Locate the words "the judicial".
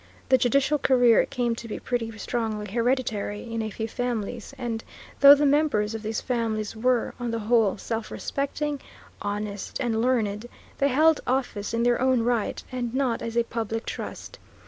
0.29-0.79